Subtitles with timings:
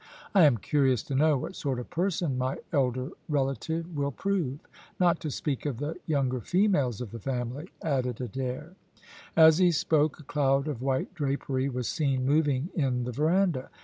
[0.33, 4.57] "I am curious to know what sort of person my elder relative will prove,
[4.99, 8.73] not to speak of the younger females of the family," added Adair.
[9.37, 13.69] As he spoke a cloud of white drapery was seen moving in the verandah.